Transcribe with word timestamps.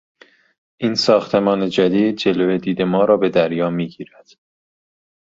این 0.77 0.95
ساختمان 0.95 1.69
جدید 1.69 2.15
جلو 2.15 2.57
دید 2.57 2.81
ما 2.81 3.05
را 3.05 3.17
به 3.17 3.29
دریا 3.29 3.69
میگیرد. 3.69 4.29